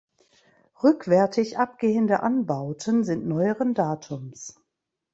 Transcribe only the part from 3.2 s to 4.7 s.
neueren Datums.